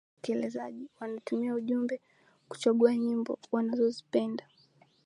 [0.15, 2.01] wasikilizaji wanatumia ujumbe
[2.49, 4.47] kuchagua nyimbo wanazozipenda